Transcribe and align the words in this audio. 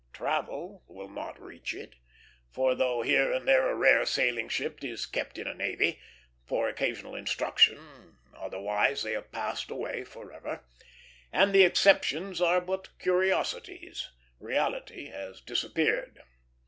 Travel 0.13 0.81
will 0.87 1.09
not 1.09 1.39
reach 1.39 1.75
it; 1.75 1.93
for 2.49 2.73
though 2.73 3.03
here 3.03 3.31
and 3.31 3.47
there 3.47 3.69
a 3.69 3.75
rare 3.75 4.03
sailing 4.03 4.49
ship 4.49 4.83
is 4.83 5.05
kept 5.05 5.37
in 5.37 5.45
a 5.45 5.53
navy, 5.53 5.99
for 6.43 6.67
occasional 6.67 7.13
instruction, 7.13 8.17
otherwise 8.35 9.03
they 9.03 9.11
have 9.11 9.31
passed 9.31 9.69
away 9.69 10.03
forever; 10.03 10.63
and 11.31 11.53
the 11.53 11.61
exceptions 11.61 12.41
are 12.41 12.59
but 12.61 12.97
curiosities 12.97 14.09
reality 14.39 15.09
has 15.09 15.39
disappeared. 15.39 16.19